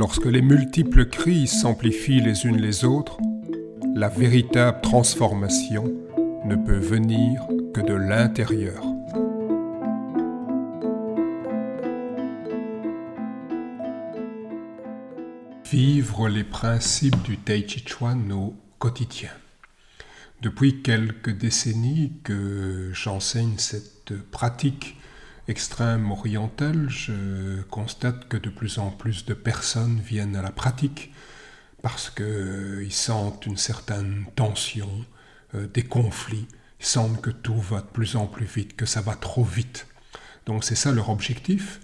[0.00, 3.18] Lorsque les multiples crises s'amplifient les unes les autres,
[3.94, 5.92] la véritable transformation
[6.46, 8.82] ne peut venir que de l'intérieur.
[15.70, 19.28] Vivre les principes du Tai Chi Chuan au quotidien.
[20.40, 24.96] Depuis quelques décennies que j'enseigne cette pratique
[25.50, 31.12] extrême orientale, je constate que de plus en plus de personnes viennent à la pratique
[31.82, 34.88] parce qu'ils sentent une certaine tension,
[35.54, 36.46] euh, des conflits,
[36.78, 39.88] ils sentent que tout va de plus en plus vite, que ça va trop vite.
[40.46, 41.80] Donc c'est ça leur objectif.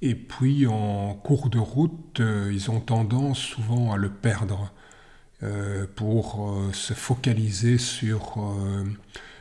[0.00, 4.72] Et puis en cours de route, euh, ils ont tendance souvent à le perdre
[5.42, 8.38] euh, pour se focaliser sur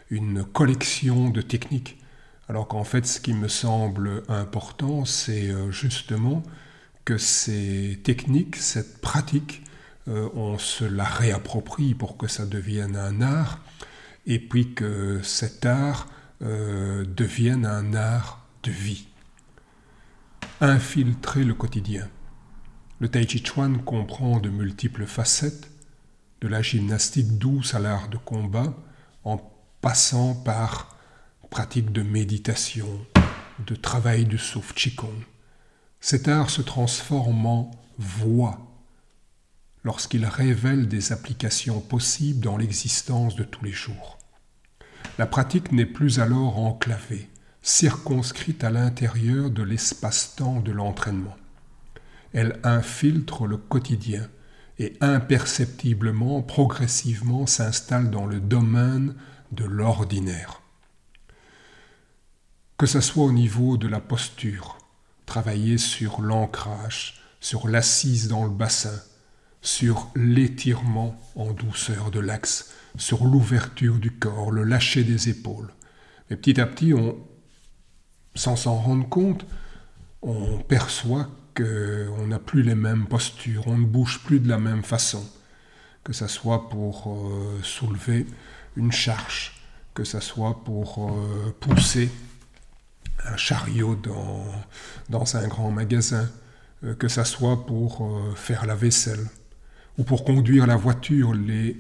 [0.10, 2.01] une collection de techniques
[2.52, 6.44] alors qu'en fait, ce qui me semble important, c'est euh, justement
[7.06, 9.64] que ces techniques, cette pratique,
[10.10, 13.62] euh, on se la réapproprie pour que ça devienne un art,
[14.26, 16.08] et puis que cet art
[16.42, 19.08] euh, devienne un art de vie.
[20.60, 22.10] Infiltrer le quotidien.
[23.00, 25.72] Le Tai Chi Chuan comprend de multiples facettes,
[26.42, 28.74] de la gymnastique douce à l'art de combat,
[29.24, 29.40] en
[29.80, 30.98] passant par
[31.52, 32.88] pratique de méditation,
[33.68, 35.26] de travail du souffle Qigong.
[36.00, 38.58] Cet art se transforme en voix
[39.84, 44.18] lorsqu'il révèle des applications possibles dans l'existence de tous les jours.
[45.18, 47.30] La pratique n'est plus alors enclavée,
[47.62, 51.36] circonscrite à l'intérieur de l'espace-temps de l'entraînement.
[52.32, 54.30] Elle infiltre le quotidien
[54.80, 59.16] et imperceptiblement, progressivement s'installe dans le domaine
[59.52, 60.61] de l'ordinaire
[62.82, 64.80] que ce soit au niveau de la posture,
[65.28, 69.00] travailler sur l'ancrage, sur l'assise dans le bassin,
[69.62, 75.72] sur l'étirement en douceur de l'axe, sur l'ouverture du corps, le lâcher des épaules.
[76.28, 77.18] Mais petit à petit, on,
[78.34, 79.46] sans s'en rendre compte,
[80.24, 84.82] on perçoit qu'on n'a plus les mêmes postures, on ne bouge plus de la même
[84.82, 85.24] façon,
[86.04, 88.26] que ce soit pour euh, soulever
[88.76, 89.62] une charge,
[89.94, 92.10] que ce soit pour euh, pousser
[93.26, 94.46] un chariot dans,
[95.10, 96.30] dans un grand magasin,
[96.84, 99.28] euh, que ça soit pour euh, faire la vaisselle
[99.98, 101.78] ou pour conduire la voiture, les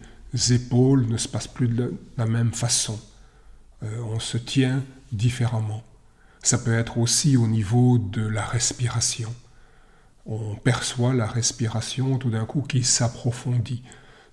[0.51, 2.99] épaules ne se passent plus de la même façon.
[3.83, 5.83] Euh, on se tient différemment.
[6.43, 9.33] Ça peut être aussi au niveau de la respiration.
[10.25, 13.83] On perçoit la respiration tout d'un coup qui s'approfondit.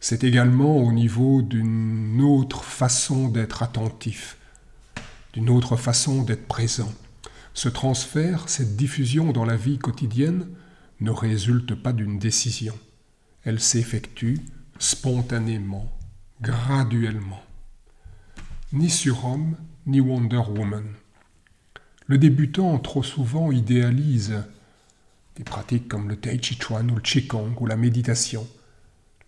[0.00, 4.37] C'est également au niveau d'une autre façon d'être attentif
[5.46, 6.92] autre façon d'être présent.
[7.54, 10.48] Ce transfert, cette diffusion dans la vie quotidienne
[11.00, 12.76] ne résulte pas d'une décision.
[13.44, 14.40] Elle s'effectue
[14.78, 15.90] spontanément,
[16.40, 17.42] graduellement.
[18.72, 19.56] Ni surhomme,
[19.86, 20.84] ni Wonder Woman.
[22.06, 24.42] Le débutant trop souvent idéalise
[25.36, 28.46] des pratiques comme le Tai Chi Chuan ou le Qigong ou la méditation.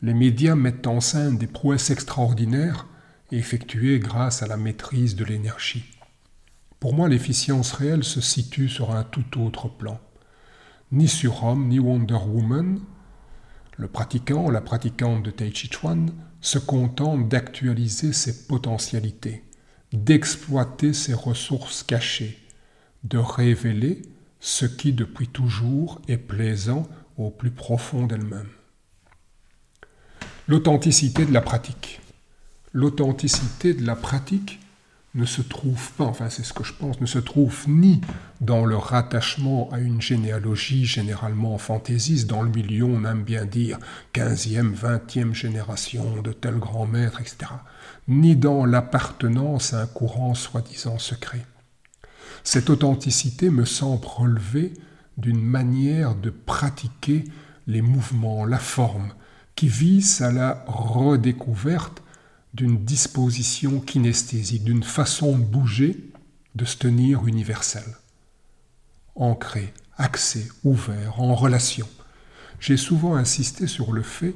[0.02, 2.86] Les médias mettent en scène des prouesses extraordinaires
[3.32, 5.84] effectué grâce à la maîtrise de l'énergie.
[6.80, 10.00] Pour moi, l'efficience réelle se situe sur un tout autre plan.
[10.92, 12.80] Ni surhomme, ni Wonder Woman,
[13.76, 19.44] le pratiquant ou la pratiquante de Tai Chi Chuan se contente d'actualiser ses potentialités,
[19.92, 22.38] d'exploiter ses ressources cachées,
[23.04, 24.02] de révéler
[24.40, 28.48] ce qui depuis toujours est plaisant au plus profond d'elle-même.
[30.48, 32.00] L'authenticité de la pratique
[32.72, 34.60] l'authenticité de la pratique
[35.14, 38.00] ne se trouve pas, enfin c'est ce que je pense, ne se trouve ni
[38.40, 42.28] dans le rattachement à une généalogie généralement fantaisiste.
[42.28, 43.78] Dans le milieu, on aime bien dire
[44.14, 47.52] 15e, 20e génération de tel grand maître, etc.
[48.06, 51.44] Ni dans l'appartenance à un courant soi-disant secret.
[52.44, 54.72] Cette authenticité me semble relever
[55.18, 57.24] d'une manière de pratiquer
[57.66, 59.12] les mouvements, la forme,
[59.54, 62.02] qui vise à la redécouverte
[62.54, 66.10] d'une disposition kinesthésique, d'une façon de bouger,
[66.54, 67.84] de se tenir universel.
[69.14, 71.88] Ancré, axé, ouvert, en relation.
[72.58, 74.34] J'ai souvent insisté sur le fait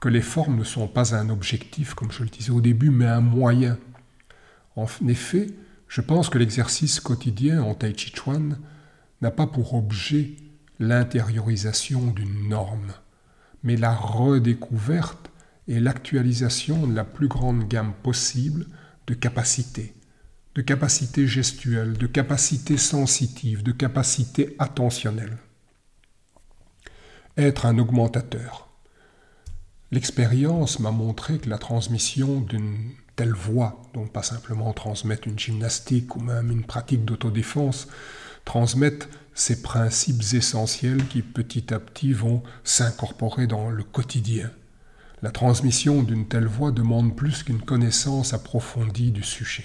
[0.00, 3.06] que les formes ne sont pas un objectif, comme je le disais au début, mais
[3.06, 3.78] un moyen.
[4.76, 5.48] En effet,
[5.88, 8.58] je pense que l'exercice quotidien en Tai Chi Chuan
[9.22, 10.36] n'a pas pour objet
[10.78, 12.92] l'intériorisation d'une norme,
[13.62, 15.30] mais la redécouverte
[15.68, 18.66] et l'actualisation de la plus grande gamme possible
[19.06, 19.94] de capacités,
[20.54, 25.38] de capacités gestuelles, de capacités sensitives, de capacités attentionnelles.
[27.36, 28.68] Être un augmentateur.
[29.90, 36.16] L'expérience m'a montré que la transmission d'une telle voix, donc pas simplement transmettre une gymnastique
[36.16, 37.88] ou même une pratique d'autodéfense,
[38.44, 44.50] transmettre ces principes essentiels qui petit à petit vont s'incorporer dans le quotidien.
[45.22, 49.64] La transmission d'une telle voix demande plus qu'une connaissance approfondie du sujet.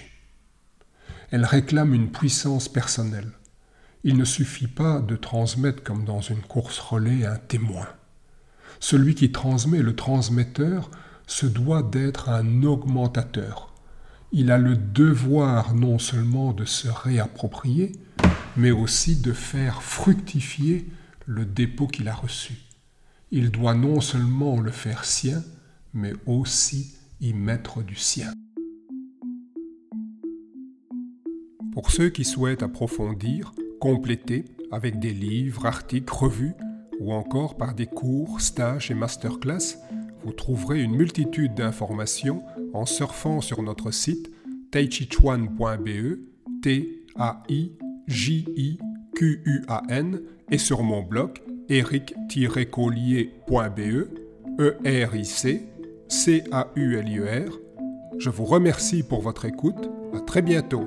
[1.30, 3.32] Elle réclame une puissance personnelle.
[4.02, 7.86] Il ne suffit pas de transmettre comme dans une course relais un témoin.
[8.80, 10.90] Celui qui transmet, le transmetteur,
[11.26, 13.74] se doit d'être un augmentateur.
[14.32, 17.92] Il a le devoir non seulement de se réapproprier,
[18.56, 20.88] mais aussi de faire fructifier
[21.26, 22.54] le dépôt qu'il a reçu.
[23.34, 25.42] Il doit non seulement le faire sien,
[25.94, 28.30] mais aussi y mettre du sien.
[31.72, 36.52] Pour ceux qui souhaitent approfondir, compléter avec des livres, articles, revues,
[37.00, 39.78] ou encore par des cours, stages et masterclass,
[40.24, 42.42] vous trouverez une multitude d'informations
[42.74, 44.30] en surfant sur notre site
[44.72, 46.18] taichichuan.be,
[46.62, 47.80] T-A-I-J-I-Q-U-A-N,
[50.50, 51.38] et sur mon blog
[51.72, 55.62] eric-collier.be, E-R-I-C,
[56.08, 57.52] C-A-U-L-I-E-R.
[58.18, 59.88] Je vous remercie pour votre écoute.
[60.14, 60.86] À très bientôt.